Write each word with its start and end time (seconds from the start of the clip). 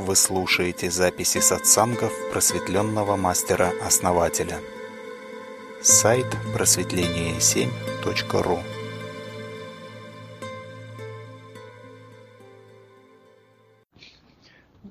Вы 0.00 0.16
слушаете 0.16 0.90
записи 0.90 1.38
сатсангов 1.40 2.10
просветленного 2.32 3.16
мастера-основателя. 3.16 4.56
Сайт 5.82 6.24
просветление7.ру 6.56 8.58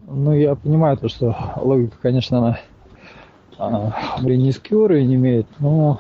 Ну, 0.06 0.34
я 0.34 0.54
понимаю 0.54 0.98
то, 0.98 1.10
что 1.10 1.36
логика, 1.56 1.98
конечно, 2.00 2.38
она 2.38 2.60
а, 3.58 4.20
более 4.22 4.38
низкий 4.38 4.76
уровень 4.76 5.16
имеет, 5.16 5.48
но 5.58 6.00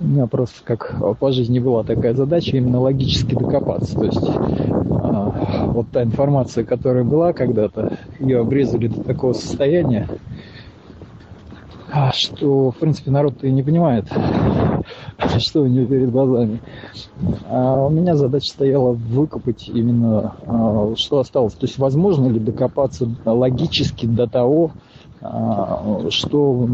у 0.00 0.04
меня 0.04 0.26
просто 0.26 0.62
как 0.64 0.94
по 1.18 1.32
жизни 1.32 1.58
была 1.58 1.82
такая 1.82 2.14
задача 2.14 2.56
именно 2.56 2.80
логически 2.80 3.34
докопаться. 3.34 3.94
То 3.94 4.04
есть 4.04 4.28
а, 4.28 5.66
вот 5.66 5.88
та 5.90 6.02
информация, 6.02 6.64
которая 6.64 7.04
была 7.04 7.32
когда-то, 7.32 7.98
ее 8.20 8.40
обрезали 8.40 8.88
до 8.88 9.02
такого 9.02 9.32
состояния, 9.32 10.08
а, 11.90 12.12
что, 12.12 12.72
в 12.72 12.76
принципе, 12.76 13.10
народ-то 13.10 13.46
и 13.46 13.52
не 13.52 13.62
понимает, 13.62 14.06
что 15.38 15.62
у 15.62 15.66
него 15.66 15.86
перед 15.86 16.10
глазами. 16.10 16.60
А 17.48 17.86
у 17.86 17.90
меня 17.90 18.16
задача 18.16 18.50
стояла 18.50 18.92
выкопать 18.92 19.68
именно, 19.68 20.34
а, 20.46 20.92
что 20.96 21.20
осталось. 21.20 21.54
То 21.54 21.64
есть, 21.64 21.78
возможно 21.78 22.28
ли 22.28 22.38
докопаться 22.38 23.08
логически 23.24 24.06
до 24.06 24.26
того, 24.26 24.72
что 26.10 26.68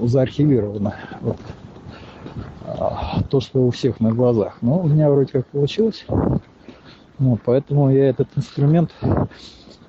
заархивировано. 0.00 0.94
Вот. 1.22 1.36
То, 3.30 3.40
что 3.40 3.66
у 3.66 3.70
всех 3.70 4.00
на 4.00 4.12
глазах. 4.12 4.58
Но 4.60 4.80
у 4.80 4.88
меня 4.88 5.10
вроде 5.10 5.32
как 5.32 5.46
получилось. 5.46 6.04
Вот, 7.18 7.40
поэтому 7.44 7.90
я 7.90 8.08
этот 8.08 8.28
инструмент 8.36 8.90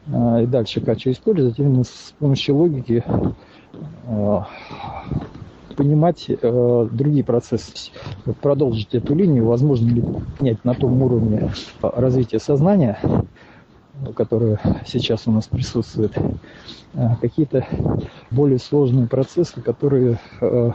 и 0.08 0.46
дальше 0.46 0.82
хочу 0.82 1.10
использовать 1.12 1.58
именно 1.58 1.84
с 1.84 2.14
помощью 2.20 2.56
логики 2.56 3.04
понимать 5.76 6.26
э, 6.30 6.88
другие 6.92 7.24
процессы, 7.24 7.92
продолжить 8.42 8.94
эту 8.94 9.14
линию, 9.14 9.46
возможно 9.46 9.90
ли 9.90 10.04
понять 10.38 10.64
на 10.64 10.74
том 10.74 11.02
уровне 11.02 11.52
развития 11.82 12.40
сознания, 12.40 12.98
которое 14.16 14.60
сейчас 14.86 15.28
у 15.28 15.32
нас 15.32 15.48
присутствует, 15.48 16.14
э, 16.94 17.10
какие-то 17.22 17.68
более 18.32 18.60
сложные 18.60 19.08
процессы, 19.08 19.62
которые 19.62 20.20
э, 20.42 20.72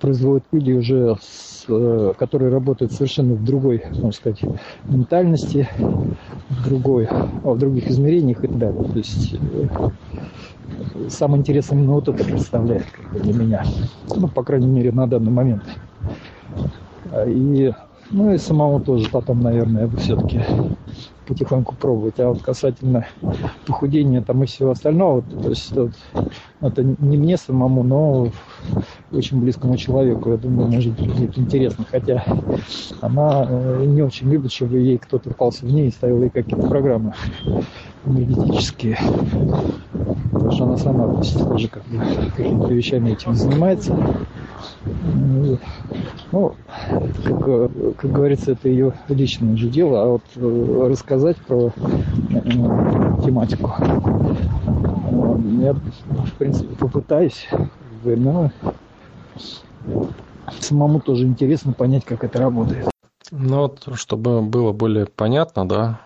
производят 0.00 0.44
люди 0.52 0.72
уже, 0.72 1.16
с, 1.20 1.64
э, 1.68 2.12
которые 2.18 2.50
работают 2.50 2.92
совершенно 2.92 3.34
в 3.34 3.44
другой, 3.44 3.82
можно 3.90 4.12
сказать, 4.12 4.40
ментальности, 4.84 5.68
в 5.78 6.64
другой, 6.64 7.08
в 7.42 7.58
других 7.58 7.88
измерениях 7.88 8.42
и 8.44 8.48
так 8.48 8.58
далее. 8.58 8.84
То 8.84 8.98
есть 8.98 9.34
э, 9.34 11.08
самое 11.08 11.40
интересное 11.40 11.78
именно 11.78 11.92
вот 11.92 12.08
это 12.08 12.24
представляет 12.24 12.86
для 13.12 13.32
меня. 13.32 13.64
Ну, 14.14 14.28
по 14.28 14.42
крайней 14.42 14.66
мере, 14.66 14.92
на 14.92 15.06
данный 15.06 15.30
момент. 15.30 15.62
И, 17.26 17.72
ну 18.10 18.32
и 18.32 18.38
самому 18.38 18.80
тоже 18.80 19.08
потом, 19.10 19.40
наверное, 19.40 19.82
я 19.82 19.88
бы 19.88 19.96
все-таки 19.96 20.42
потихоньку 21.26 21.76
пробовать. 21.76 22.18
А 22.18 22.28
вот 22.28 22.42
касательно 22.42 23.06
похудения 23.66 24.22
там 24.22 24.42
и 24.42 24.46
всего 24.46 24.70
остального, 24.70 25.22
то 25.22 25.50
есть 25.50 25.70
это, 25.70 25.90
это 26.60 26.82
не 26.82 27.16
мне 27.16 27.36
самому, 27.36 27.82
но 27.82 28.30
очень 29.12 29.40
близкому 29.40 29.76
человеку, 29.76 30.30
я 30.30 30.36
думаю, 30.36 30.68
может 30.70 30.92
быть 30.94 31.38
интересно. 31.38 31.84
Хотя 31.90 32.24
она 33.00 33.46
э, 33.48 33.84
не 33.86 34.02
очень 34.02 34.30
любит, 34.30 34.52
чтобы 34.52 34.78
ей 34.78 34.98
кто-то 34.98 35.30
пался 35.30 35.64
в 35.64 35.72
ней 35.72 35.88
и 35.88 35.90
ставил 35.90 36.22
ей 36.22 36.30
какие-то 36.30 36.66
программы 36.66 37.14
энергетические. 38.04 38.98
Потому 40.32 40.52
что 40.52 40.64
она 40.64 40.76
сама 40.76 41.22
тоже 41.22 41.68
как 41.68 41.84
бы 41.84 42.02
какими-то 42.36 42.72
вещами 42.72 43.12
этим 43.12 43.34
занимается. 43.34 43.96
Ну, 46.30 46.54
как, 47.24 47.96
как 47.96 48.12
говорится, 48.12 48.52
это 48.52 48.68
ее 48.68 48.92
личное 49.08 49.56
же 49.56 49.68
дело, 49.68 50.02
а 50.02 50.06
вот 50.06 50.22
э, 50.36 50.88
рассказать 50.90 51.36
про 51.38 51.68
э, 51.68 52.40
тематику 53.24 53.72
я, 55.60 55.74
в 55.74 56.32
принципе, 56.38 56.74
попытаюсь, 56.76 57.48
но 58.04 58.50
самому 60.60 61.00
тоже 61.00 61.26
интересно 61.26 61.72
понять, 61.72 62.04
как 62.04 62.24
это 62.24 62.38
работает. 62.38 62.90
Ну 63.30 63.58
вот, 63.58 63.88
чтобы 63.94 64.42
было 64.42 64.72
более 64.72 65.06
понятно, 65.06 65.68
да, 65.68 66.00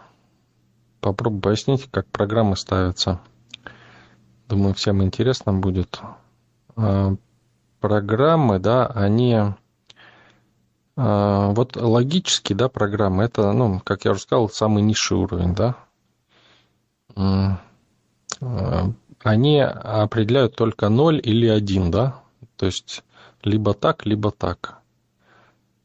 попробую 1.01 1.41
пояснить, 1.41 1.89
как 1.91 2.07
программы 2.07 2.57
ставятся. 2.57 3.21
Думаю, 4.49 4.75
всем 4.75 5.03
интересно 5.03 5.53
будет. 5.53 6.01
А, 6.77 7.15
программы, 7.81 8.59
да, 8.59 8.87
они 8.87 9.39
а, 10.97 11.51
вот 11.51 11.77
логически, 11.77 12.53
да, 12.53 12.69
программы, 12.69 13.25
это, 13.25 13.53
ну, 13.53 13.81
как 13.81 14.05
я 14.05 14.13
уже 14.13 14.21
сказал, 14.21 14.49
самый 14.49 14.83
низший 14.83 15.17
уровень, 15.17 15.55
да. 15.55 15.77
А, 17.15 17.61
они 19.23 19.61
определяют 19.61 20.57
только 20.57 20.89
0 20.89 21.21
или 21.23 21.47
1, 21.47 21.91
да, 21.91 22.22
то 22.63 22.67
есть 22.67 23.03
либо 23.43 23.75
так, 23.75 24.07
либо 24.07 24.31
так. 24.31 24.79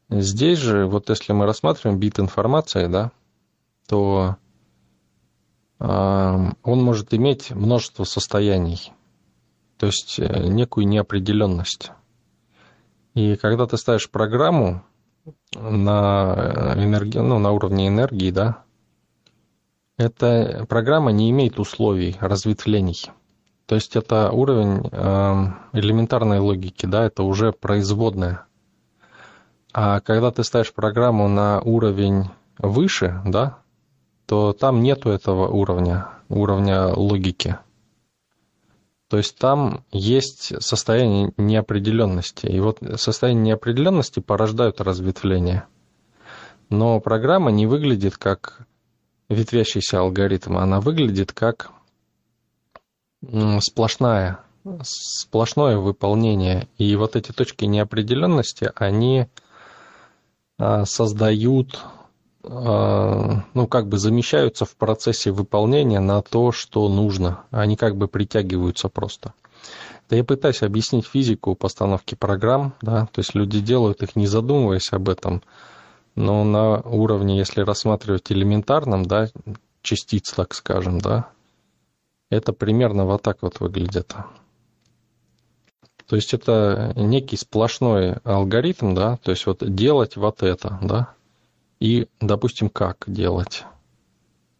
Здесь 0.08 0.60
же, 0.60 0.86
вот 0.86 1.10
если 1.10 1.32
мы 1.32 1.44
рассматриваем 1.44 1.98
бит 1.98 2.20
информации, 2.20 2.86
да, 2.86 3.10
то 3.88 4.36
он 5.80 6.54
может 6.64 7.12
иметь 7.14 7.50
множество 7.50 8.04
состояний 8.04 8.92
то 9.78 9.86
есть 9.86 10.18
э, 10.18 10.48
некую 10.48 10.86
неопределенность. 10.86 11.92
И 13.14 13.36
когда 13.36 13.66
ты 13.66 13.76
ставишь 13.76 14.10
программу 14.10 14.82
на, 15.54 16.34
э, 16.76 16.84
энерги... 16.84 17.18
ну, 17.18 17.38
на 17.38 17.52
уровне 17.52 17.88
энергии, 17.88 18.30
да, 18.30 18.64
эта 19.96 20.66
программа 20.68 21.12
не 21.12 21.30
имеет 21.30 21.58
условий 21.58 22.16
разветвлений. 22.20 23.10
То 23.68 23.74
есть 23.74 23.96
это 23.96 24.30
уровень 24.30 24.88
э, 24.90 25.44
элементарной 25.74 26.38
логики, 26.38 26.86
да, 26.86 27.04
это 27.04 27.22
уже 27.22 27.52
производная. 27.52 28.46
А 29.74 30.00
когда 30.00 30.30
ты 30.30 30.42
ставишь 30.42 30.72
программу 30.72 31.28
на 31.28 31.60
уровень 31.60 32.30
выше, 32.56 33.20
да, 33.26 33.58
то 34.24 34.54
там 34.54 34.82
нету 34.82 35.10
этого 35.10 35.48
уровня, 35.48 36.08
уровня 36.30 36.86
логики. 36.86 37.58
То 39.10 39.18
есть 39.18 39.36
там 39.36 39.84
есть 39.92 40.62
состояние 40.62 41.34
неопределенности. 41.36 42.46
И 42.46 42.60
вот 42.60 42.78
состояние 42.96 43.52
неопределенности 43.52 44.20
порождают 44.20 44.80
разветвление. 44.80 45.64
Но 46.70 47.00
программа 47.00 47.50
не 47.50 47.66
выглядит 47.66 48.16
как 48.16 48.66
ветвящийся 49.28 50.00
алгоритм, 50.00 50.56
она 50.56 50.80
выглядит 50.80 51.32
как 51.32 51.70
сплошная, 53.60 54.40
сплошное 54.82 55.78
выполнение. 55.78 56.68
И 56.78 56.94
вот 56.96 57.16
эти 57.16 57.32
точки 57.32 57.64
неопределенности, 57.64 58.70
они 58.74 59.26
а, 60.58 60.84
создают 60.84 61.80
а, 62.44 63.44
ну, 63.54 63.66
как 63.66 63.88
бы 63.88 63.98
замещаются 63.98 64.64
в 64.64 64.76
процессе 64.76 65.30
выполнения 65.30 66.00
на 66.00 66.22
то, 66.22 66.52
что 66.52 66.88
нужно. 66.88 67.44
Они 67.50 67.76
как 67.76 67.96
бы 67.96 68.08
притягиваются 68.08 68.88
просто. 68.88 69.34
Да 70.08 70.16
я 70.16 70.24
пытаюсь 70.24 70.62
объяснить 70.62 71.06
физику 71.06 71.54
постановки 71.54 72.14
программ, 72.14 72.72
да, 72.80 73.06
то 73.12 73.18
есть 73.18 73.34
люди 73.34 73.60
делают 73.60 74.02
их 74.02 74.16
не 74.16 74.26
задумываясь 74.26 74.90
об 74.92 75.10
этом, 75.10 75.42
но 76.14 76.44
на 76.44 76.80
уровне, 76.80 77.36
если 77.36 77.60
рассматривать 77.60 78.32
элементарном, 78.32 79.04
да, 79.04 79.28
частиц, 79.82 80.32
так 80.32 80.54
скажем, 80.54 80.98
да, 80.98 81.28
это 82.30 82.52
примерно 82.52 83.04
вот 83.04 83.22
так 83.22 83.38
вот 83.42 83.60
выглядит. 83.60 84.14
То 86.06 86.16
есть 86.16 86.32
это 86.32 86.92
некий 86.96 87.36
сплошной 87.36 88.14
алгоритм, 88.24 88.94
да, 88.94 89.18
то 89.18 89.30
есть 89.30 89.46
вот 89.46 89.62
делать 89.74 90.16
вот 90.16 90.42
это, 90.42 90.78
да, 90.80 91.12
и, 91.80 92.08
допустим, 92.20 92.70
как 92.70 93.04
делать. 93.06 93.64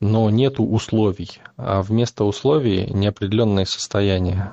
Но 0.00 0.30
нету 0.30 0.64
условий, 0.64 1.40
а 1.56 1.82
вместо 1.82 2.24
условий 2.24 2.86
неопределенное 2.92 3.64
состояние. 3.64 4.52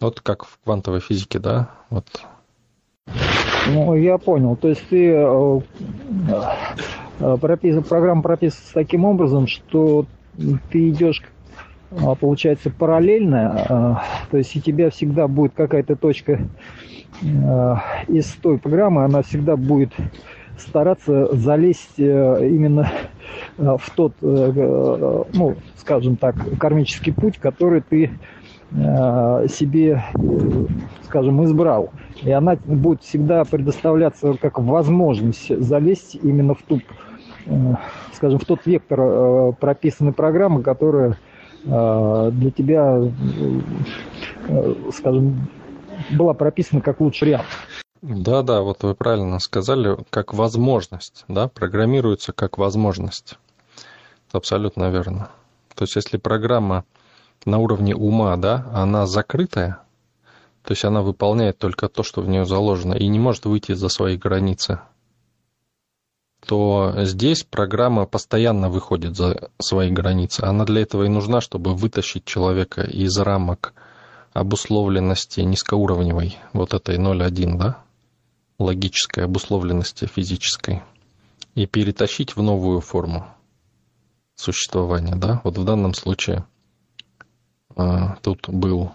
Вот 0.00 0.20
как 0.20 0.44
в 0.44 0.58
квантовой 0.64 1.00
физике, 1.00 1.38
да? 1.38 1.70
Вот. 1.90 2.06
Ну, 3.68 3.94
я 3.94 4.16
понял. 4.18 4.56
То 4.56 4.68
есть 4.68 4.88
ты 4.88 5.12
э, 5.12 5.60
пропис, 7.36 7.84
программа 7.86 8.22
прописывается 8.22 8.72
таким 8.72 9.04
образом, 9.04 9.46
что 9.46 10.06
ты 10.70 10.90
идешь, 10.90 11.22
а, 11.90 12.14
получается, 12.14 12.70
параллельно, 12.70 13.64
э, 13.68 14.30
то 14.30 14.36
есть 14.38 14.54
у 14.56 14.60
тебя 14.60 14.90
всегда 14.90 15.28
будет 15.28 15.52
какая-то 15.54 15.96
точка 15.96 16.40
из 18.08 18.26
той 18.40 18.58
программы, 18.58 19.04
она 19.04 19.22
всегда 19.22 19.56
будет 19.56 19.92
стараться 20.56 21.34
залезть 21.34 21.98
именно 21.98 22.88
в 23.58 23.82
тот, 23.94 24.14
ну, 24.22 25.56
скажем 25.76 26.16
так, 26.16 26.36
кармический 26.58 27.12
путь, 27.12 27.36
который 27.38 27.82
ты 27.82 28.12
себе, 28.72 30.02
скажем, 31.02 31.44
избрал. 31.44 31.90
И 32.22 32.30
она 32.30 32.56
будет 32.64 33.02
всегда 33.02 33.44
предоставляться 33.44 34.34
как 34.40 34.58
возможность 34.58 35.54
залезть 35.62 36.16
именно 36.22 36.54
в 36.54 36.62
ту, 36.62 36.80
скажем, 38.12 38.38
в 38.38 38.44
тот 38.44 38.66
вектор 38.66 39.52
прописанной 39.54 40.12
программы, 40.12 40.62
которая 40.62 41.18
для 41.64 42.50
тебя, 42.50 43.02
скажем, 44.92 45.48
была 46.10 46.34
прописана 46.34 46.80
как 46.80 47.00
лучший 47.00 47.28
вариант. 47.28 47.46
Да, 48.02 48.42
да, 48.42 48.62
вот 48.62 48.82
вы 48.82 48.94
правильно 48.94 49.38
сказали, 49.40 49.98
как 50.08 50.32
возможность, 50.32 51.24
да, 51.28 51.48
программируется 51.48 52.32
как 52.32 52.56
возможность. 52.56 53.38
Это 54.28 54.38
абсолютно 54.38 54.90
верно. 54.90 55.28
То 55.74 55.84
есть, 55.84 55.96
если 55.96 56.16
программа 56.16 56.84
на 57.44 57.58
уровне 57.58 57.94
ума, 57.94 58.36
да, 58.36 58.66
она 58.72 59.06
закрытая, 59.06 59.80
то 60.62 60.72
есть 60.72 60.84
она 60.84 61.02
выполняет 61.02 61.58
только 61.58 61.88
то, 61.88 62.02
что 62.02 62.22
в 62.22 62.28
нее 62.28 62.46
заложено, 62.46 62.94
и 62.94 63.06
не 63.06 63.18
может 63.18 63.44
выйти 63.44 63.72
за 63.72 63.88
свои 63.88 64.16
границы, 64.16 64.80
то 66.46 66.94
здесь 66.98 67.44
программа 67.44 68.06
постоянно 68.06 68.70
выходит 68.70 69.16
за 69.16 69.50
свои 69.58 69.90
границы. 69.90 70.42
Она 70.42 70.64
для 70.64 70.82
этого 70.82 71.04
и 71.04 71.08
нужна, 71.08 71.40
чтобы 71.40 71.74
вытащить 71.74 72.24
человека 72.24 72.82
из 72.82 73.16
рамок 73.18 73.74
обусловленности 74.32 75.40
низкоуровневой, 75.40 76.38
вот 76.52 76.72
этой 76.74 76.98
0,1, 76.98 77.58
да, 77.58 77.78
логической 78.58 79.24
обусловленности 79.24 80.06
физической, 80.06 80.82
и 81.54 81.66
перетащить 81.66 82.36
в 82.36 82.42
новую 82.42 82.80
форму 82.80 83.26
существования, 84.34 85.16
да. 85.16 85.40
Вот 85.44 85.58
в 85.58 85.64
данном 85.64 85.94
случае 85.94 86.44
а, 87.76 88.16
тут 88.22 88.48
был 88.48 88.92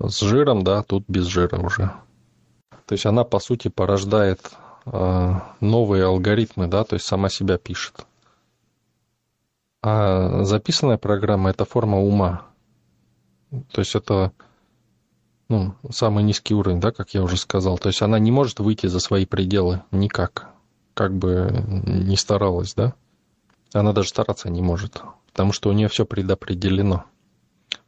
с 0.00 0.20
жиром, 0.20 0.64
да, 0.64 0.82
тут 0.82 1.04
без 1.06 1.26
жира 1.26 1.58
уже. 1.58 1.92
То 2.86 2.94
есть 2.94 3.06
она, 3.06 3.24
по 3.24 3.38
сути, 3.38 3.68
порождает 3.68 4.52
новые 4.84 6.04
алгоритмы, 6.04 6.66
да, 6.66 6.84
то 6.84 6.94
есть 6.94 7.06
сама 7.06 7.28
себя 7.28 7.58
пишет. 7.58 8.06
А 9.82 10.44
записанная 10.44 10.98
программа– 10.98 11.50
это 11.50 11.64
форма 11.64 11.98
ума. 11.98 12.42
То 13.72 13.80
есть 13.80 13.94
это 13.94 14.32
ну, 15.48 15.74
самый 15.90 16.24
низкий 16.24 16.54
уровень, 16.54 16.80
да, 16.80 16.92
как 16.92 17.14
я 17.14 17.22
уже 17.22 17.36
сказал. 17.36 17.78
То 17.78 17.88
есть 17.88 18.00
она 18.00 18.18
не 18.18 18.30
может 18.30 18.60
выйти 18.60 18.86
за 18.86 19.00
свои 19.00 19.26
пределы 19.26 19.82
никак, 19.90 20.48
как 20.94 21.12
бы 21.14 21.64
не 21.84 22.16
старалась, 22.16 22.74
да. 22.74 22.94
Она 23.74 23.92
даже 23.92 24.08
стараться 24.08 24.50
не 24.50 24.62
может, 24.62 25.02
потому 25.26 25.52
что 25.52 25.68
у 25.68 25.72
нее 25.72 25.88
все 25.88 26.06
предопределено. 26.06 27.04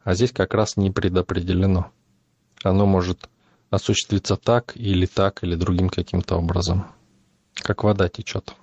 А 0.03 0.15
здесь 0.15 0.31
как 0.31 0.53
раз 0.53 0.77
не 0.77 0.91
предопределено. 0.91 1.91
Оно 2.63 2.85
может 2.85 3.29
осуществиться 3.75 4.35
так 4.35 4.73
или 4.75 5.05
так, 5.05 5.43
или 5.43 5.55
другим 5.55 5.89
каким-то 5.89 6.37
образом. 6.37 6.85
Как 7.53 7.83
вода 7.83 8.09
течет. 8.09 8.55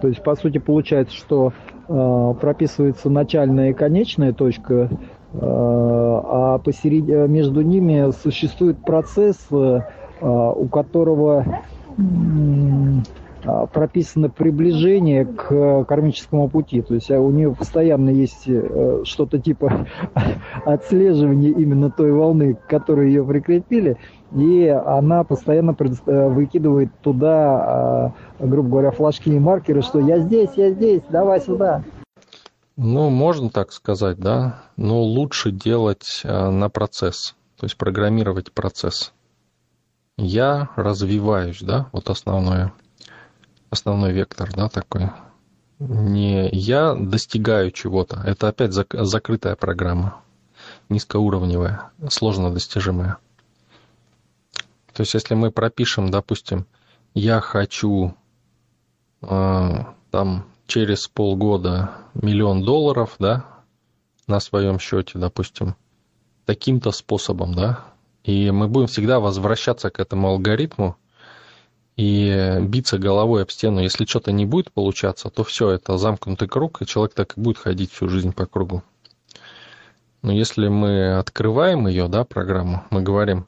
То 0.00 0.08
есть, 0.08 0.22
по 0.22 0.34
сути, 0.36 0.58
получается, 0.58 1.16
что 1.16 1.52
э, 1.88 2.34
прописывается 2.40 3.08
начальная 3.08 3.70
и 3.70 3.74
конечная 3.74 4.32
точка 4.32 4.90
а 5.34 6.58
посередине, 6.58 7.26
между 7.26 7.62
ними 7.62 8.10
существует 8.22 8.84
процесс, 8.84 9.38
э, 9.50 9.80
у 10.20 10.68
которого 10.68 11.62
прописано 13.72 14.30
приближение 14.30 15.24
к 15.24 15.84
кармическому 15.84 16.48
пути. 16.48 16.82
То 16.82 16.94
есть 16.94 17.10
а 17.10 17.20
у 17.20 17.30
нее 17.30 17.54
постоянно 17.54 18.10
есть 18.10 18.44
э, 18.46 19.02
что-то 19.04 19.38
типа 19.38 19.86
отслеживания 20.64 21.50
именно 21.50 21.90
той 21.90 22.12
волны, 22.12 22.54
к 22.54 22.66
которой 22.66 23.08
ее 23.08 23.24
прикрепили, 23.24 23.96
и 24.34 24.66
она 24.66 25.24
постоянно 25.24 25.76
э, 25.78 26.28
выкидывает 26.28 26.90
туда, 27.02 28.14
грубо 28.38 28.68
говоря, 28.68 28.90
флажки 28.90 29.30
и 29.30 29.38
маркеры, 29.38 29.82
что 29.82 30.00
я 30.00 30.18
здесь, 30.18 30.50
я 30.56 30.70
здесь, 30.70 31.02
давай 31.10 31.40
сюда. 31.40 31.82
Ну, 32.76 33.10
можно 33.10 33.50
так 33.50 33.70
сказать, 33.72 34.18
да, 34.18 34.62
но 34.76 35.02
лучше 35.02 35.50
делать 35.50 36.22
э, 36.24 36.50
на 36.50 36.70
процесс, 36.70 37.34
то 37.58 37.66
есть 37.66 37.76
программировать 37.76 38.50
процесс. 38.52 39.12
Я 40.16 40.70
развиваюсь, 40.76 41.60
да, 41.60 41.88
вот 41.92 42.08
основное, 42.08 42.72
основной 43.72 44.12
вектор, 44.12 44.52
да, 44.54 44.68
такой. 44.68 45.10
Не 45.78 46.48
я 46.50 46.94
достигаю 46.94 47.72
чего-то, 47.72 48.22
это 48.24 48.48
опять 48.48 48.70
зак- 48.70 49.02
закрытая 49.02 49.56
программа, 49.56 50.20
низкоуровневая, 50.88 51.90
сложно 52.08 52.52
достижимая. 52.52 53.16
То 54.92 55.00
есть, 55.00 55.14
если 55.14 55.34
мы 55.34 55.50
пропишем, 55.50 56.10
допустим, 56.10 56.66
я 57.14 57.40
хочу 57.40 58.14
э, 59.22 59.70
там 60.10 60.44
через 60.66 61.08
полгода 61.08 61.92
миллион 62.14 62.62
долларов, 62.62 63.16
да, 63.18 63.46
на 64.26 64.38
своем 64.38 64.78
счете, 64.78 65.18
допустим, 65.18 65.76
таким-то 66.44 66.92
способом, 66.92 67.54
да, 67.54 67.80
и 68.22 68.50
мы 68.50 68.68
будем 68.68 68.86
всегда 68.86 69.18
возвращаться 69.18 69.90
к 69.90 69.98
этому 69.98 70.28
алгоритму 70.28 70.96
и 71.96 72.58
биться 72.60 72.98
головой 72.98 73.42
об 73.42 73.50
стену. 73.50 73.80
Если 73.80 74.06
что-то 74.06 74.32
не 74.32 74.46
будет 74.46 74.72
получаться, 74.72 75.28
то 75.28 75.44
все, 75.44 75.70
это 75.70 75.98
замкнутый 75.98 76.48
круг, 76.48 76.80
и 76.80 76.86
человек 76.86 77.14
так 77.14 77.36
и 77.36 77.40
будет 77.40 77.58
ходить 77.58 77.92
всю 77.92 78.08
жизнь 78.08 78.32
по 78.32 78.46
кругу. 78.46 78.82
Но 80.22 80.32
если 80.32 80.68
мы 80.68 81.18
открываем 81.18 81.86
ее, 81.88 82.08
да, 82.08 82.24
программу, 82.24 82.84
мы 82.90 83.02
говорим, 83.02 83.46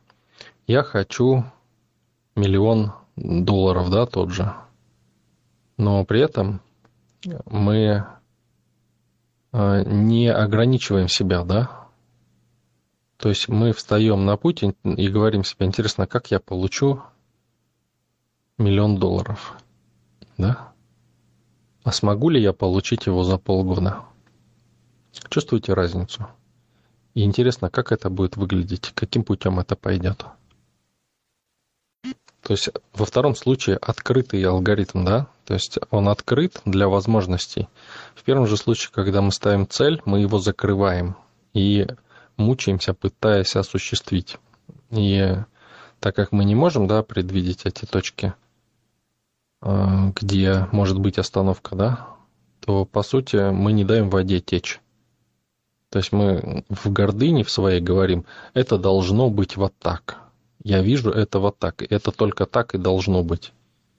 я 0.67 0.83
хочу 0.83 1.45
миллион 2.35 2.93
долларов, 3.17 3.91
да, 3.91 4.07
тот 4.07 4.31
же. 4.31 4.53
Но 5.77 6.05
при 6.05 6.21
этом 6.21 6.61
мы 7.47 8.05
а, 9.53 9.83
не 9.85 10.29
ограничиваем 10.29 11.09
себя, 11.09 11.45
да? 11.45 11.71
То 13.17 13.29
есть 13.29 13.49
мы 13.49 13.73
встаем 13.73 14.25
на 14.25 14.37
путь 14.37 14.63
и 14.63 15.09
говорим 15.09 15.45
себе, 15.45 15.67
интересно, 15.67 16.07
как 16.07 16.31
я 16.31 16.41
получу 16.41 17.03
миллион 18.59 18.99
долларов, 18.99 19.55
да? 20.39 20.73
А 21.83 21.93
смогу 21.93 22.31
ли 22.31 22.41
я 22.41 22.53
получить 22.53 23.07
его 23.07 23.25
за 23.25 23.37
полгода? 23.37 24.05
Чувствуете 25.29 25.75
разницу? 25.75 26.27
И 27.15 27.23
интересно, 27.23 27.71
как 27.71 27.93
это 27.93 28.11
будет 28.11 28.37
выглядеть, 28.37 28.93
каким 28.95 29.23
путем 29.23 29.61
это 29.61 29.77
пойдет. 29.77 30.25
То 32.43 32.53
есть 32.53 32.69
во 32.93 33.07
втором 33.07 33.35
случае 33.35 33.77
открытый 33.77 34.43
алгоритм, 34.45 35.05
да, 35.05 35.29
то 35.47 35.55
есть 35.55 35.79
он 35.91 36.09
открыт 36.09 36.61
для 36.67 36.89
возможностей. 36.89 37.69
В 38.15 38.23
первом 38.23 38.47
же 38.47 38.57
случае, 38.57 38.91
когда 38.93 39.23
мы 39.23 39.33
ставим 39.33 39.67
цель, 39.69 40.03
мы 40.05 40.21
его 40.21 40.39
закрываем 40.39 41.17
и 41.55 41.87
мучаемся, 42.37 42.93
пытаясь 42.93 43.57
осуществить. 43.57 44.37
И 44.91 45.37
так 46.01 46.15
как 46.17 46.33
мы 46.33 46.45
не 46.45 46.55
можем, 46.55 46.87
да, 46.87 47.03
предвидеть 47.03 47.65
эти 47.65 47.87
точки, 47.87 48.35
где 49.65 50.69
может 50.73 50.99
быть 51.01 51.19
остановка, 51.19 51.75
да, 51.75 52.09
то 52.61 52.85
по 52.85 53.03
сути 53.03 53.51
мы 53.51 53.73
не 53.73 53.85
даем 53.85 54.11
воде 54.11 54.41
течь. 54.41 54.81
То 55.91 55.99
есть 55.99 56.13
мы 56.13 56.65
в 56.69 56.93
гордыне 56.93 57.45
в 57.45 57.51
своей 57.51 57.81
говорим, 57.81 58.27
это 58.53 58.79
должно 58.79 59.31
быть 59.31 59.57
вот 59.57 59.73
так, 59.79 60.25
я 60.65 60.81
вижу 60.81 61.11
это 61.11 61.41
вот 61.41 61.59
так. 61.59 61.83
Это 61.83 62.11
только 62.11 62.47
так 62.47 62.75
и 62.75 62.79
должно 62.79 63.23
быть. 63.23 63.53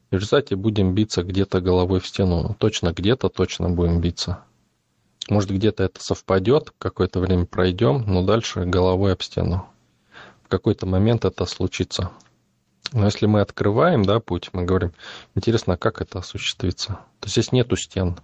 В 0.09 0.15
результате 0.15 0.55
будем 0.55 0.95
биться 0.95 1.21
где-то 1.21 1.61
головой 1.61 1.99
в 1.99 2.07
стену. 2.07 2.55
Точно 2.57 2.91
где-то 2.91 3.29
точно 3.29 3.69
будем 3.69 4.01
биться. 4.01 4.39
Может, 5.29 5.51
где-то 5.51 5.83
это 5.83 6.03
совпадет, 6.03 6.73
какое-то 6.79 7.19
время 7.19 7.45
пройдем, 7.45 8.03
но 8.07 8.23
дальше 8.23 8.65
головой 8.65 9.13
об 9.13 9.21
стену. 9.21 9.67
В 10.43 10.47
какой-то 10.47 10.87
момент 10.87 11.23
это 11.23 11.45
случится. 11.45 12.09
Но 12.95 13.03
если 13.03 13.25
мы 13.25 13.41
открываем 13.41 14.05
да, 14.05 14.21
путь, 14.21 14.51
мы 14.53 14.63
говорим, 14.63 14.93
интересно, 15.35 15.75
как 15.75 16.01
это 16.01 16.19
осуществится. 16.19 16.93
То 17.19 17.25
есть 17.25 17.33
здесь 17.33 17.51
нету 17.51 17.75
стен. 17.75 18.15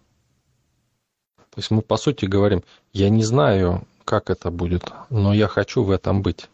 То 1.36 1.58
есть 1.58 1.72
мы, 1.72 1.82
по 1.82 1.98
сути, 1.98 2.24
говорим, 2.24 2.64
я 2.94 3.10
не 3.10 3.24
знаю, 3.24 3.82
как 4.06 4.30
это 4.30 4.50
будет, 4.50 4.94
но 5.10 5.34
я 5.34 5.50
хочу 5.50 5.84
в 5.84 5.92
этом 5.92 6.22
быть, 6.22 6.50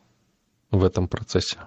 в 0.72 0.84
этом 0.84 1.08
процессе. 1.08 1.58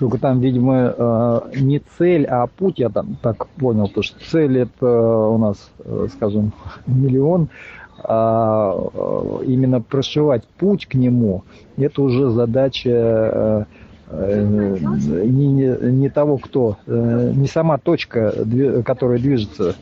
Только 0.00 0.16
там, 0.16 0.40
видимо, 0.40 0.94
э, 0.96 1.40
не 1.56 1.78
цель, 1.98 2.24
а 2.24 2.46
путь, 2.46 2.78
я 2.78 2.88
там 2.88 3.16
так 3.16 3.48
понял, 3.48 3.88
то 3.88 4.00
что 4.00 4.18
цель 4.24 4.58
это 4.58 4.86
у 4.86 5.36
нас, 5.36 5.70
э, 5.80 6.06
скажем, 6.14 6.54
миллион, 6.86 7.50
а 7.98 8.72
э, 8.74 9.44
именно 9.44 9.82
прошивать 9.82 10.46
путь 10.48 10.86
к 10.86 10.94
нему, 10.94 11.44
это 11.76 12.00
уже 12.00 12.30
задача 12.30 13.66
не, 14.12 15.46
не, 15.46 15.90
не 15.90 16.10
того, 16.10 16.36
кто, 16.36 16.76
не 16.86 17.46
сама 17.46 17.78
точка, 17.78 18.32
которая 18.84 19.18
движется 19.18 19.74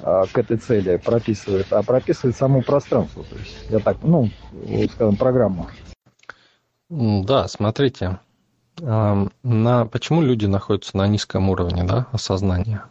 к 0.00 0.30
этой 0.34 0.56
цели 0.56 0.96
прописывает, 0.96 1.72
а 1.72 1.82
прописывает 1.82 2.36
само 2.36 2.62
пространство. 2.62 3.24
То 3.24 3.36
есть 3.36 3.66
я 3.70 3.78
так, 3.78 3.98
ну, 4.02 4.30
скажем, 4.94 5.16
программу. 5.16 5.68
Да, 6.88 7.48
смотрите, 7.48 8.18
на, 8.80 9.86
почему 9.86 10.22
люди 10.22 10.46
находятся 10.46 10.96
на 10.96 11.06
низком 11.06 11.50
уровне 11.50 11.84
да, 11.84 12.06
осознания? 12.12 12.84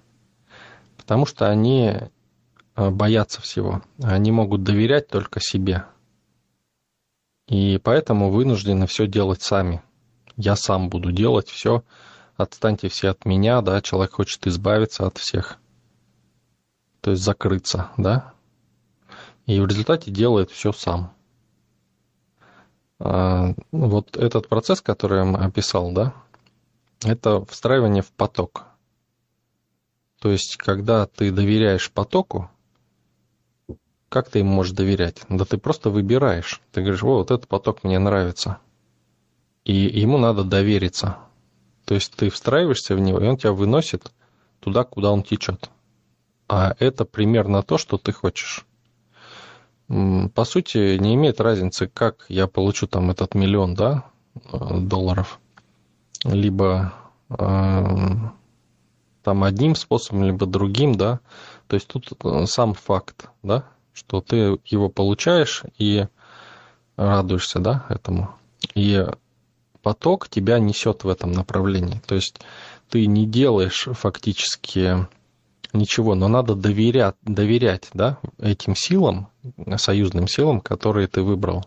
Потому 0.97 1.25
что 1.25 1.49
они 1.49 1.95
боятся 2.75 3.41
всего. 3.41 3.81
Они 4.01 4.31
могут 4.31 4.63
доверять 4.63 5.07
только 5.07 5.39
себе. 5.41 5.85
И 7.47 7.79
поэтому 7.83 8.29
вынуждены 8.29 8.87
все 8.87 9.07
делать 9.07 9.41
сами. 9.41 9.81
Я 10.43 10.55
сам 10.55 10.89
буду 10.89 11.11
делать 11.11 11.49
все. 11.49 11.83
Отстаньте 12.35 12.89
все 12.89 13.09
от 13.09 13.25
меня, 13.25 13.61
да, 13.61 13.79
человек 13.79 14.13
хочет 14.13 14.47
избавиться 14.47 15.05
от 15.05 15.19
всех. 15.19 15.59
То 17.01 17.11
есть 17.11 17.21
закрыться, 17.21 17.91
да. 17.97 18.33
И 19.45 19.59
в 19.59 19.67
результате 19.67 20.09
делает 20.09 20.49
все 20.49 20.71
сам. 20.71 21.13
А, 22.97 23.53
вот 23.71 24.17
этот 24.17 24.49
процесс, 24.49 24.81
который 24.81 25.23
я 25.23 25.35
описал, 25.45 25.91
да, 25.91 26.15
это 27.03 27.45
встраивание 27.45 28.01
в 28.01 28.11
поток. 28.11 28.65
То 30.21 30.31
есть, 30.31 30.57
когда 30.57 31.05
ты 31.05 31.31
доверяешь 31.31 31.91
потоку, 31.91 32.49
как 34.09 34.29
ты 34.29 34.39
им 34.39 34.47
можешь 34.47 34.73
доверять? 34.73 35.21
Да 35.29 35.45
ты 35.45 35.59
просто 35.59 35.91
выбираешь. 35.91 36.61
Ты 36.71 36.81
говоришь, 36.81 37.03
вот 37.03 37.29
этот 37.29 37.47
поток 37.47 37.83
мне 37.83 37.99
нравится. 37.99 38.57
И 39.63 39.73
ему 39.73 40.17
надо 40.17 40.43
довериться. 40.43 41.17
То 41.85 41.95
есть 41.95 42.13
ты 42.15 42.29
встраиваешься 42.29 42.95
в 42.95 42.99
него, 42.99 43.19
и 43.19 43.27
он 43.27 43.37
тебя 43.37 43.51
выносит 43.51 44.11
туда, 44.59 44.83
куда 44.83 45.11
он 45.11 45.23
течет. 45.23 45.69
А 46.47 46.75
это 46.79 47.05
примерно 47.05 47.63
то, 47.63 47.77
что 47.77 47.97
ты 47.97 48.11
хочешь. 48.11 48.65
По 49.87 50.45
сути, 50.45 50.97
не 50.97 51.15
имеет 51.15 51.41
разницы, 51.41 51.87
как 51.87 52.25
я 52.29 52.47
получу 52.47 52.87
там 52.87 53.11
этот 53.11 53.35
миллион 53.35 53.73
да, 53.73 54.05
долларов. 54.51 55.39
Либо 56.23 56.93
э, 57.29 57.85
там 59.23 59.43
одним 59.43 59.75
способом, 59.75 60.23
либо 60.23 60.45
другим, 60.45 60.95
да. 60.95 61.19
То 61.67 61.75
есть 61.75 61.87
тут 61.87 62.11
э, 62.23 62.45
сам 62.45 62.73
факт, 62.73 63.29
да, 63.43 63.65
что 63.93 64.21
ты 64.21 64.59
его 64.65 64.89
получаешь 64.89 65.63
и 65.77 66.07
радуешься, 66.95 67.59
да, 67.59 67.85
этому. 67.89 68.35
И 68.75 69.05
поток 69.81 70.29
тебя 70.29 70.59
несет 70.59 71.03
в 71.03 71.09
этом 71.09 71.31
направлении. 71.31 72.01
То 72.05 72.15
есть 72.15 72.39
ты 72.89 73.05
не 73.05 73.25
делаешь 73.25 73.87
фактически 73.91 75.07
ничего, 75.73 76.15
но 76.15 76.27
надо 76.27 76.55
доверять, 76.55 77.15
доверять 77.21 77.89
да, 77.93 78.19
этим 78.39 78.75
силам, 78.75 79.29
союзным 79.77 80.27
силам, 80.27 80.61
которые 80.61 81.07
ты 81.07 81.21
выбрал. 81.21 81.65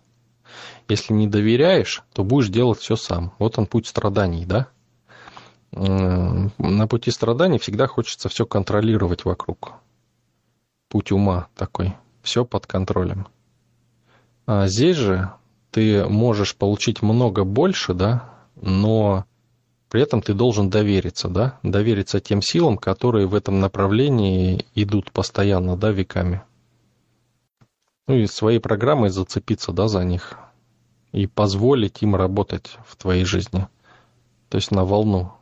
Если 0.88 1.14
не 1.14 1.26
доверяешь, 1.26 2.02
то 2.12 2.24
будешь 2.24 2.48
делать 2.48 2.78
все 2.78 2.96
сам. 2.96 3.32
Вот 3.38 3.58
он 3.58 3.66
путь 3.66 3.86
страданий, 3.86 4.44
да? 4.44 4.68
На 5.72 6.86
пути 6.86 7.10
страданий 7.10 7.58
всегда 7.58 7.86
хочется 7.86 8.28
все 8.28 8.46
контролировать 8.46 9.24
вокруг. 9.24 9.72
Путь 10.88 11.10
ума 11.10 11.48
такой 11.56 11.94
все 12.22 12.44
под 12.44 12.66
контролем. 12.66 13.26
А 14.46 14.66
здесь 14.68 14.96
же 14.96 15.32
ты 15.74 16.04
можешь 16.04 16.54
получить 16.54 17.02
много 17.02 17.42
больше, 17.42 17.94
да, 17.94 18.30
но 18.54 19.24
при 19.90 20.02
этом 20.02 20.22
ты 20.22 20.32
должен 20.32 20.70
довериться, 20.70 21.28
да, 21.28 21.58
довериться 21.64 22.20
тем 22.20 22.42
силам, 22.42 22.78
которые 22.78 23.26
в 23.26 23.34
этом 23.34 23.58
направлении 23.58 24.66
идут 24.76 25.10
постоянно, 25.10 25.76
да, 25.76 25.90
веками. 25.90 26.42
Ну 28.06 28.14
и 28.14 28.28
своей 28.28 28.60
программой 28.60 29.10
зацепиться, 29.10 29.72
да, 29.72 29.88
за 29.88 30.04
них 30.04 30.38
и 31.10 31.26
позволить 31.26 32.02
им 32.02 32.14
работать 32.14 32.78
в 32.86 32.94
твоей 32.94 33.24
жизни. 33.24 33.66
То 34.50 34.58
есть 34.58 34.70
на 34.70 34.84
волну 34.84 35.32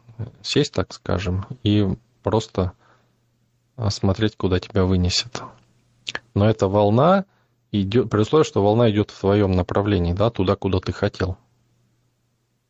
сесть, 0.41 0.73
так 0.73 0.95
скажем, 0.95 1.45
и 1.63 1.95
просто 2.23 2.73
смотреть, 3.91 4.37
куда 4.37 4.61
тебя 4.61 4.85
вынесет. 4.85 5.43
Но 6.33 6.49
эта 6.49 6.69
волна 6.69 7.27
идет, 7.73 8.11
при 8.11 8.21
условии, 8.21 8.45
что 8.45 8.63
волна 8.63 8.91
идет 8.91 9.11
в 9.11 9.19
твоем 9.19 9.53
направлении, 9.53 10.13
да, 10.13 10.31
туда, 10.31 10.57
куда 10.57 10.79
ты 10.79 10.93
хотел. 10.93 11.37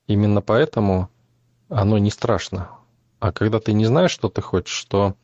Именно 0.06 0.40
поэтому 0.40 1.10
оно 1.68 1.98
не 1.98 2.10
страшно. 2.10 2.70
А 3.18 3.32
когда 3.32 3.60
ты 3.60 3.72
не 3.72 3.84
знаешь, 3.84 4.10
что 4.10 4.28
ты 4.28 4.40
хочешь, 4.40 4.84
то 4.84 5.14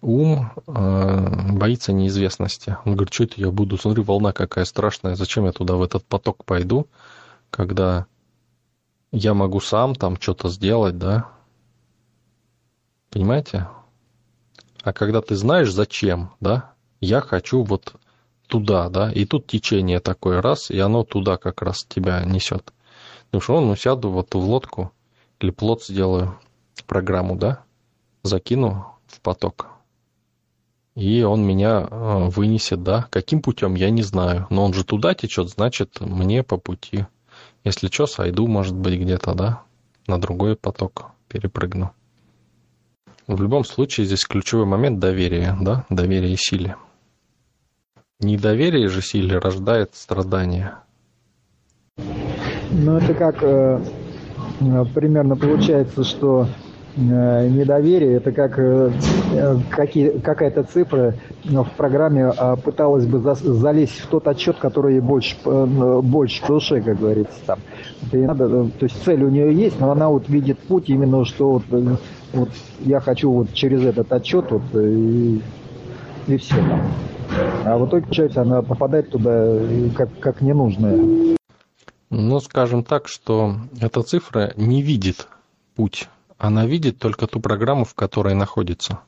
ум 0.00 0.52
э, 0.66 1.52
боится 1.52 1.92
неизвестности. 1.92 2.76
Он 2.84 2.94
говорит, 2.94 3.12
что 3.12 3.24
это 3.24 3.34
я 3.36 3.50
буду, 3.50 3.76
смотри, 3.78 4.02
волна 4.02 4.32
какая 4.32 4.64
страшная, 4.64 5.16
зачем 5.16 5.46
я 5.46 5.52
туда 5.52 5.74
в 5.74 5.82
этот 5.82 6.04
поток 6.04 6.44
пойду, 6.44 6.86
когда 7.50 8.06
я 9.12 9.34
могу 9.34 9.60
сам 9.60 9.94
там 9.94 10.20
что-то 10.20 10.48
сделать, 10.48 10.98
да? 10.98 11.28
Понимаете? 13.10 13.68
А 14.82 14.92
когда 14.92 15.20
ты 15.20 15.36
знаешь, 15.36 15.72
зачем, 15.72 16.32
да, 16.40 16.72
я 17.00 17.20
хочу 17.20 17.62
вот 17.62 17.94
туда, 18.46 18.88
да, 18.88 19.10
и 19.12 19.24
тут 19.24 19.46
течение 19.46 20.00
такое 20.00 20.40
раз, 20.40 20.70
и 20.70 20.78
оно 20.78 21.04
туда 21.04 21.36
как 21.36 21.62
раз 21.62 21.84
тебя 21.88 22.24
несет. 22.24 22.72
Ну 23.32 23.40
что, 23.40 23.60
ну 23.60 23.76
сяду 23.76 24.10
вот 24.10 24.34
в 24.34 24.38
лодку 24.38 24.92
или 25.40 25.50
плот 25.50 25.84
сделаю, 25.84 26.38
программу, 26.86 27.36
да, 27.36 27.62
закину 28.22 28.86
в 29.06 29.20
поток. 29.20 29.68
И 30.94 31.22
он 31.22 31.46
меня 31.46 31.86
э, 31.90 32.28
вынесет, 32.30 32.82
да. 32.82 33.06
Каким 33.10 33.42
путем, 33.42 33.74
я 33.74 33.90
не 33.90 34.02
знаю. 34.02 34.46
Но 34.48 34.64
он 34.64 34.72
же 34.72 34.82
туда 34.82 35.12
течет, 35.12 35.50
значит, 35.50 36.00
мне 36.00 36.42
по 36.42 36.56
пути. 36.56 37.04
Если 37.64 37.88
что, 37.88 38.06
сойду, 38.06 38.46
может 38.46 38.74
быть, 38.74 38.98
где-то, 38.98 39.34
да, 39.34 39.62
на 40.06 40.18
другой 40.18 40.56
поток 40.56 41.10
перепрыгну. 41.28 41.92
В 43.26 43.42
любом 43.42 43.64
случае, 43.64 44.06
здесь 44.06 44.24
ключевой 44.24 44.64
момент 44.64 44.98
доверия, 44.98 45.56
да, 45.60 45.84
доверие 45.90 46.36
силе. 46.38 46.76
Недоверие 48.20 48.88
же 48.88 49.02
силе 49.02 49.38
рождает 49.38 49.90
страдания. 49.94 50.78
Ну, 52.70 52.96
это 52.96 53.12
как 53.12 53.42
э, 53.42 53.78
примерно 54.94 55.36
получается, 55.36 56.02
что 56.02 56.46
э, 56.96 57.48
недоверие 57.48 58.14
это 58.14 58.32
как 58.32 58.58
э, 58.58 58.90
какие, 59.68 60.18
какая-то 60.18 60.62
цифра 60.62 61.14
в 61.44 61.68
программе 61.76 62.32
э, 62.34 62.56
пыталась 62.56 63.04
бы 63.04 63.18
за, 63.18 63.34
залезть 63.34 64.00
в 64.00 64.06
тот 64.06 64.26
отчет, 64.28 64.56
который 64.56 64.94
ей 64.94 65.00
больше, 65.00 65.36
э, 65.44 66.00
больше 66.02 66.42
в 66.42 66.46
как 66.82 66.98
говорится 66.98 67.38
там. 67.44 67.58
Это 68.06 68.16
надо, 68.16 68.44
э, 68.44 68.68
то 68.78 68.84
есть 68.86 69.04
цель 69.04 69.24
у 69.24 69.28
нее 69.28 69.54
есть, 69.54 69.78
но 69.78 69.90
она 69.90 70.08
вот 70.08 70.30
видит 70.30 70.58
путь 70.60 70.88
именно, 70.88 71.26
что 71.26 71.52
вот, 71.52 71.64
э, 71.70 71.96
вот 72.32 72.48
я 72.80 73.00
хочу 73.00 73.30
вот 73.30 73.52
через 73.52 73.84
этот 73.84 74.10
отчет 74.10 74.50
вот 74.50 74.62
и, 74.74 75.42
и 76.28 76.36
все 76.38 76.56
там. 76.56 76.80
А 77.64 77.76
в 77.76 77.86
итоге, 77.86 78.04
получается, 78.04 78.42
она 78.42 78.62
попадает 78.62 79.10
туда 79.10 79.58
как, 79.96 80.18
как 80.20 80.40
ненужная. 80.40 81.36
Ну, 82.10 82.40
скажем 82.40 82.84
так, 82.84 83.08
что 83.08 83.56
эта 83.80 84.02
цифра 84.02 84.52
не 84.56 84.82
видит 84.82 85.28
путь. 85.74 86.08
Она 86.38 86.66
видит 86.66 86.98
только 86.98 87.26
ту 87.26 87.40
программу, 87.40 87.84
в 87.84 87.94
которой 87.94 88.34
находится. 88.34 89.00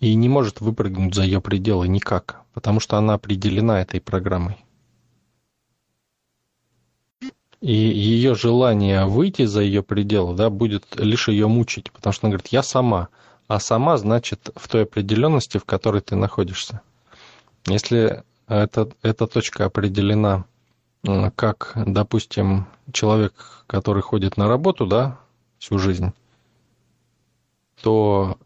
И 0.00 0.14
не 0.14 0.28
может 0.28 0.60
выпрыгнуть 0.60 1.14
за 1.14 1.22
ее 1.22 1.40
пределы 1.40 1.88
никак, 1.88 2.42
потому 2.54 2.80
что 2.80 2.96
она 2.96 3.14
определена 3.14 3.80
этой 3.80 4.00
программой. 4.00 4.56
И 7.60 7.72
ее 7.72 8.34
желание 8.34 9.06
выйти 9.06 9.44
за 9.44 9.62
ее 9.62 9.82
пределы 9.82 10.34
да, 10.34 10.50
будет 10.50 10.84
лишь 10.96 11.28
ее 11.28 11.48
мучить, 11.48 11.90
потому 11.90 12.12
что 12.12 12.26
она 12.26 12.32
говорит, 12.32 12.48
я 12.48 12.62
сама. 12.62 13.08
А 13.48 13.60
сама 13.60 13.96
значит 13.96 14.50
в 14.56 14.68
той 14.68 14.82
определенности, 14.82 15.58
в 15.58 15.64
которой 15.64 16.00
ты 16.00 16.16
находишься. 16.16 16.82
Если 17.66 18.22
эта, 18.46 18.88
эта 19.02 19.26
точка 19.26 19.64
определена 19.64 20.44
как, 21.36 21.72
допустим, 21.74 22.66
человек, 22.92 23.64
который 23.66 24.02
ходит 24.02 24.36
на 24.36 24.48
работу, 24.48 24.86
да, 24.86 25.18
всю 25.58 25.78
жизнь, 25.78 26.12
то 27.82 28.38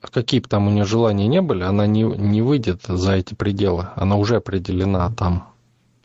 какие 0.00 0.40
бы 0.40 0.48
там 0.48 0.66
у 0.66 0.70
нее 0.70 0.84
желания 0.84 1.26
не 1.26 1.40
были, 1.40 1.62
она 1.62 1.86
не, 1.86 2.02
не 2.02 2.42
выйдет 2.42 2.82
за 2.86 3.12
эти 3.12 3.34
пределы. 3.34 3.88
Она 3.96 4.16
уже 4.16 4.36
определена 4.36 5.10
там. 5.10 5.48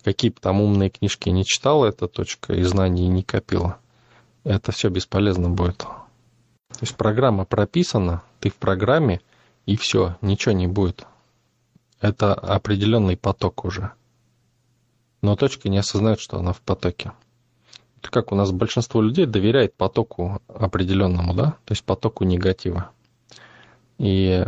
Какие 0.03 0.31
бы 0.31 0.37
там 0.39 0.61
умные 0.61 0.89
книжки 0.89 1.29
не 1.29 1.43
читала 1.43 1.87
эта 1.87 2.07
точка 2.07 2.53
и 2.53 2.63
знаний 2.63 3.07
не 3.07 3.23
копила, 3.23 3.77
это 4.45 4.71
все 4.71 4.89
бесполезно 4.89 5.49
будет. 5.49 5.79
То 5.79 6.81
есть 6.81 6.95
программа 6.95 7.43
прописана, 7.43 8.21
ты 8.39 8.49
в 8.49 8.55
программе, 8.55 9.19
и 9.65 9.75
все, 9.75 10.15
ничего 10.21 10.53
не 10.53 10.67
будет 10.67 11.05
это 12.01 12.33
определенный 12.33 13.17
поток 13.17 13.65
уже. 13.65 13.91
Но 15.21 15.35
точка 15.35 15.69
не 15.69 15.77
осознает, 15.77 16.19
что 16.19 16.37
она 16.37 16.53
в 16.53 16.61
потоке. 16.61 17.11
Это 17.97 18.09
как 18.11 18.31
у 18.31 18.35
нас 18.35 18.51
большинство 18.51 19.01
людей 19.01 19.25
доверяет 19.25 19.75
потоку 19.75 20.41
определенному, 20.47 21.33
да, 21.33 21.57
то 21.65 21.71
есть 21.73 21.83
потоку 21.83 22.23
негатива. 22.23 22.91
И 23.97 24.45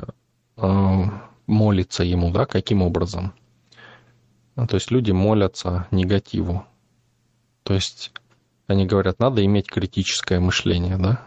э, 0.58 1.04
молится 1.48 2.04
ему, 2.04 2.32
да, 2.32 2.46
каким 2.46 2.82
образом? 2.82 3.34
Ну, 4.56 4.68
то 4.68 4.76
есть 4.76 4.92
люди 4.92 5.12
молятся 5.12 5.88
негативу. 5.92 6.66
То 7.64 7.74
есть 7.74 8.14
они 8.68 8.86
говорят, 8.86 9.20
надо 9.20 9.44
иметь 9.44 9.68
критическое 9.68 10.40
мышление, 10.40 10.98
да? 10.98 11.22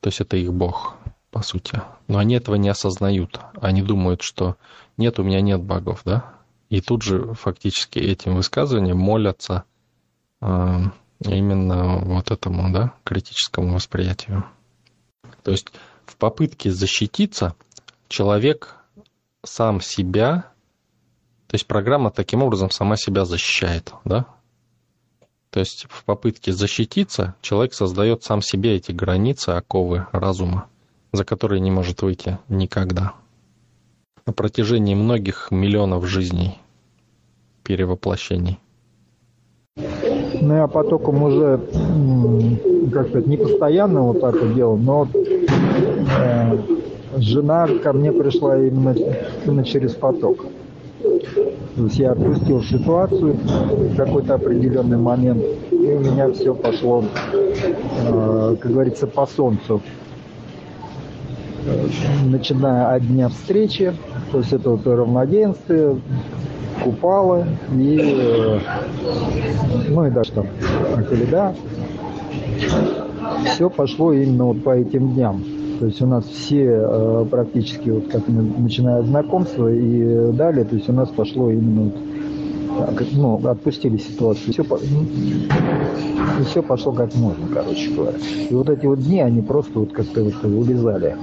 То 0.00 0.08
есть 0.08 0.20
это 0.20 0.36
их 0.38 0.52
бог, 0.52 0.96
по 1.30 1.42
сути. 1.42 1.82
Но 2.08 2.18
они 2.18 2.36
этого 2.36 2.54
не 2.54 2.68
осознают. 2.68 3.40
Они 3.60 3.82
думают, 3.82 4.22
что 4.22 4.56
нет, 4.96 5.18
у 5.18 5.22
меня 5.22 5.40
нет 5.40 5.62
богов, 5.62 6.02
да? 6.04 6.36
И 6.68 6.80
тут 6.80 7.02
же 7.02 7.34
фактически 7.34 7.98
этим 7.98 8.34
высказыванием 8.34 8.98
молятся 8.98 9.64
э, 10.40 10.46
именно 11.24 11.98
вот 11.98 12.30
этому, 12.30 12.72
да, 12.72 12.92
критическому 13.04 13.74
восприятию. 13.74 14.44
То 15.42 15.52
есть 15.52 15.68
в 16.06 16.16
попытке 16.16 16.70
защититься 16.70 17.54
человек 18.08 18.76
сам 19.44 19.80
себя, 19.80 20.50
то 21.46 21.54
есть 21.54 21.66
программа 21.66 22.10
таким 22.10 22.42
образом 22.42 22.70
сама 22.70 22.96
себя 22.96 23.24
защищает, 23.24 23.92
да? 24.04 24.26
То 25.50 25.60
есть 25.60 25.86
в 25.88 26.04
попытке 26.04 26.52
защититься 26.52 27.34
человек 27.40 27.72
создает 27.74 28.24
сам 28.24 28.42
себе 28.42 28.74
эти 28.74 28.92
границы, 28.92 29.50
оковы 29.50 30.06
разума, 30.12 30.68
за 31.12 31.24
которые 31.24 31.60
не 31.60 31.70
может 31.70 32.02
выйти 32.02 32.38
никогда. 32.48 33.14
На 34.26 34.32
протяжении 34.32 34.96
многих 34.96 35.52
миллионов 35.52 36.04
жизней, 36.06 36.58
перевоплощений. 37.62 38.58
Ну, 40.40 40.54
я 40.54 40.66
потоком 40.66 41.22
уже, 41.22 41.60
как 42.92 43.08
сказать, 43.08 43.28
не 43.28 43.36
постоянно 43.36 44.02
вот 44.02 44.20
так 44.20 44.34
вот 44.34 44.52
делал, 44.54 44.76
но 44.76 45.06
э, 45.14 46.58
жена 47.18 47.68
ко 47.84 47.92
мне 47.92 48.10
пришла 48.10 48.58
именно, 48.58 48.96
именно 49.44 49.64
через 49.64 49.94
поток. 49.94 50.44
То 51.76 51.84
есть 51.84 51.98
я 51.98 52.10
отпустил 52.10 52.64
ситуацию 52.64 53.34
в 53.34 53.96
какой-то 53.96 54.34
определенный 54.34 54.98
момент, 54.98 55.44
и 55.70 55.76
у 55.76 56.00
меня 56.00 56.32
все 56.32 56.52
пошло, 56.52 57.04
э, 57.32 58.56
как 58.60 58.72
говорится, 58.72 59.06
по 59.06 59.24
солнцу. 59.24 59.80
Начиная 62.24 62.94
от 62.94 63.06
дня 63.06 63.28
встречи, 63.28 63.92
то 64.30 64.38
есть 64.38 64.52
это 64.52 64.70
вот 64.70 64.86
равноденствие, 64.86 66.00
купала 66.82 67.46
и, 67.74 67.98
э, 68.00 68.58
ну 69.88 70.06
и 70.06 70.10
даже 70.10 70.32
там 70.32 70.46
Акалида. 70.96 71.54
Все 73.46 73.70
пошло 73.70 74.12
именно 74.12 74.46
вот 74.46 74.62
по 74.62 74.70
этим 74.70 75.14
дням. 75.14 75.42
То 75.80 75.86
есть 75.86 76.00
у 76.00 76.06
нас 76.06 76.24
все 76.24 76.64
э, 76.64 77.26
практически, 77.30 77.90
вот 77.90 78.08
как 78.08 78.22
начиная 78.28 79.02
знакомство 79.02 79.68
и 79.68 80.32
далее, 80.32 80.64
то 80.64 80.76
есть 80.76 80.88
у 80.88 80.92
нас 80.92 81.08
пошло 81.10 81.50
именно 81.50 81.90
вот, 81.90 83.06
ну, 83.12 83.48
отпустили 83.48 83.96
ситуацию. 83.96 84.52
Все, 84.52 84.62
и 84.62 86.44
все 86.44 86.62
пошло 86.62 86.92
как 86.92 87.14
можно, 87.14 87.46
короче 87.52 87.90
говоря. 87.90 88.18
И 88.48 88.54
вот 88.54 88.68
эти 88.68 88.86
вот 88.86 89.00
дни, 89.00 89.20
они 89.20 89.42
просто 89.42 89.78
вот 89.78 89.92
как-то 89.92 90.22
вот 90.22 90.34
вылезали. 90.42 91.16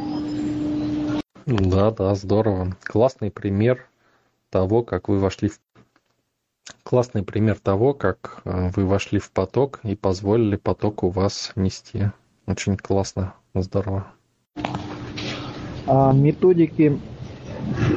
Да, 1.45 1.91
да, 1.91 2.15
здорово. 2.15 2.75
Классный 2.83 3.29
пример 3.29 3.85
того, 4.49 4.83
как 4.83 5.09
вы 5.09 5.19
вошли 5.19 5.49
в 5.49 5.59
классный 6.83 7.23
пример 7.23 7.59
того, 7.59 7.93
как 7.93 8.41
э, 8.45 8.69
вы 8.75 8.85
вошли 8.85 9.19
в 9.19 9.31
поток 9.31 9.79
и 9.83 9.95
позволили 9.95 10.55
потоку 10.55 11.09
вас 11.09 11.51
нести. 11.55 12.11
Очень 12.47 12.77
классно, 12.77 13.33
здорово. 13.53 14.07
А 15.87 16.13
методики, 16.13 16.97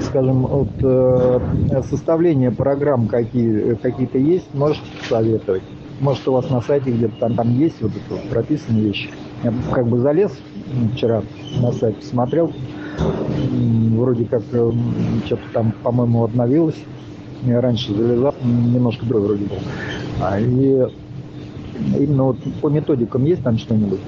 скажем, 0.01 0.45
от 0.47 0.71
э, 0.83 1.83
составления 1.89 2.51
программ 2.51 3.07
какие, 3.07 3.75
какие-то 3.75 4.19
есть, 4.19 4.53
можешь 4.55 4.83
советовать? 5.09 5.63
Может, 6.01 6.27
у 6.27 6.33
вас 6.33 6.51
на 6.51 6.61
сайте 6.61 6.91
где-то 6.91 7.17
там, 7.21 7.35
там 7.37 7.53
есть 7.57 7.81
вот 7.81 7.93
это 7.93 8.29
прописанные 8.29 8.87
вещи? 8.87 9.11
Я 9.45 9.53
как 9.73 9.87
бы 9.87 9.99
залез 9.99 10.33
вчера 10.95 11.23
на 11.61 11.73
сайт, 11.73 11.97
посмотрел, 11.97 12.53
вроде 12.99 14.25
как 14.25 14.43
э, 14.53 14.73
что-то 15.27 15.43
там, 15.53 15.73
по-моему, 15.83 16.25
обновилось. 16.25 16.77
Я 17.43 17.61
раньше 17.61 17.95
залезал, 17.95 18.35
немножко 18.43 19.05
другой 19.07 19.29
вроде 19.29 19.45
был. 19.45 19.59
А, 20.21 20.41
и 20.41 20.87
именно 21.99 22.25
вот 22.25 22.39
по 22.61 22.69
методикам 22.69 23.25
есть 23.25 23.43
там 23.43 23.59
что-нибудь? 23.59 24.01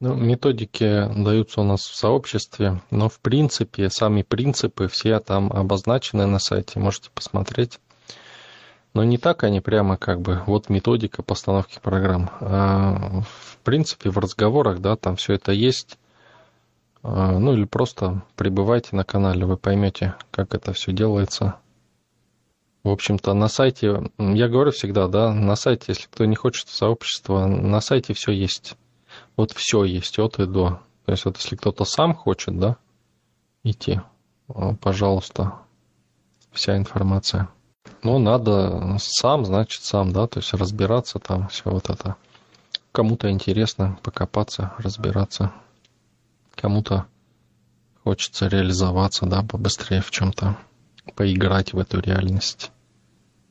Ну, 0.00 0.14
методики 0.14 1.08
даются 1.16 1.60
у 1.60 1.64
нас 1.64 1.80
в 1.80 1.94
сообществе, 1.94 2.82
но 2.90 3.08
в 3.08 3.20
принципе 3.20 3.90
сами 3.90 4.22
принципы 4.22 4.88
все 4.88 5.18
там 5.20 5.50
обозначены 5.52 6.26
на 6.26 6.38
сайте, 6.38 6.78
можете 6.78 7.10
посмотреть. 7.14 7.80
Но 8.92 9.02
не 9.02 9.18
так 9.18 9.42
они 9.42 9.60
прямо 9.60 9.96
как 9.96 10.20
бы, 10.20 10.42
вот 10.46 10.68
методика 10.68 11.22
постановки 11.22 11.80
программ. 11.82 12.30
А 12.40 13.22
в 13.22 13.58
принципе 13.64 14.10
в 14.10 14.18
разговорах, 14.18 14.80
да, 14.80 14.96
там 14.96 15.16
все 15.16 15.32
это 15.34 15.52
есть. 15.52 15.98
А, 17.04 17.38
ну 17.38 17.52
или 17.52 17.64
просто 17.64 18.22
пребывайте 18.34 18.96
на 18.96 19.04
канале, 19.04 19.44
вы 19.44 19.58
поймете, 19.58 20.14
как 20.30 20.54
это 20.54 20.72
все 20.72 20.90
делается. 20.90 21.56
В 22.82 22.88
общем-то, 22.88 23.34
на 23.34 23.48
сайте, 23.48 24.10
я 24.18 24.48
говорю 24.48 24.70
всегда, 24.70 25.06
да, 25.06 25.32
на 25.32 25.54
сайте, 25.54 25.86
если 25.88 26.06
кто 26.06 26.24
не 26.24 26.34
хочет 26.34 26.66
в 26.68 26.74
сообщество, 26.74 27.46
на 27.46 27.80
сайте 27.80 28.14
все 28.14 28.32
есть. 28.32 28.76
Вот 29.36 29.52
все 29.52 29.84
есть 29.84 30.18
от 30.18 30.38
и 30.38 30.46
до. 30.46 30.80
То 31.04 31.12
есть 31.12 31.26
вот 31.26 31.36
если 31.36 31.56
кто-то 31.56 31.84
сам 31.84 32.14
хочет, 32.14 32.58
да, 32.58 32.76
идти, 33.62 34.00
пожалуйста, 34.80 35.58
вся 36.52 36.76
информация. 36.76 37.48
Но 38.02 38.18
надо 38.18 38.96
сам, 38.98 39.44
значит, 39.44 39.82
сам, 39.82 40.12
да, 40.12 40.26
то 40.26 40.40
есть 40.40 40.54
разбираться 40.54 41.18
там, 41.18 41.48
все 41.48 41.70
вот 41.70 41.90
это. 41.90 42.16
Кому-то 42.92 43.30
интересно 43.30 43.98
покопаться, 44.02 44.72
разбираться 44.78 45.52
кому-то 46.64 47.04
хочется 48.04 48.46
реализоваться, 48.48 49.26
да, 49.26 49.42
побыстрее 49.42 50.00
в 50.00 50.10
чем-то, 50.10 50.56
поиграть 51.14 51.74
в 51.74 51.78
эту 51.78 52.00
реальность, 52.00 52.70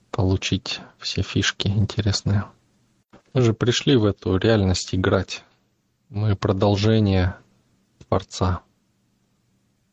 получить 0.10 0.82
все 0.97 1.21
фишки 1.21 1.67
интересные. 1.67 2.45
Мы 3.36 3.41
же 3.41 3.54
пришли 3.54 3.97
в 3.97 4.06
эту 4.06 4.38
реальность 4.38 4.95
играть. 4.95 5.43
Мы 6.10 6.36
продолжение 6.36 7.36
Творца. 8.08 8.63